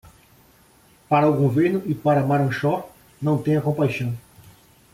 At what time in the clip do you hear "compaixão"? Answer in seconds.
3.61-4.17